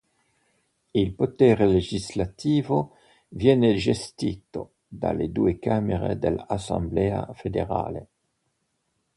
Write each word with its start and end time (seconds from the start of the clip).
Il 0.95 1.13
potere 1.13 1.67
legislativo 1.67 2.95
viene 3.27 3.75
gestito 3.75 4.77
dalle 4.87 5.31
due 5.31 5.59
camere 5.59 6.17
dell'Assemblea 6.17 7.31
federale. 7.35 8.09